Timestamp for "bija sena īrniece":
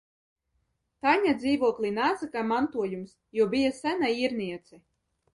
3.51-4.81